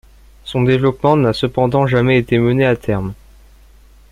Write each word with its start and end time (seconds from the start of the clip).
Son 0.45 0.63
développement 0.63 1.15
n'a 1.15 1.31
cependant 1.31 1.85
jamais 1.85 2.17
été 2.17 2.39
mené 2.39 2.65
à 2.65 2.75
terme. 2.75 3.13